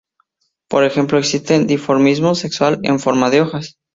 Por 0.67 0.83
ejemplo, 0.83 1.19
existente 1.19 1.67
dimorfismo 1.75 2.33
sexual 2.33 2.79
en 2.81 2.97
forma 2.99 3.29
de 3.29 3.41
hojas. 3.41 3.77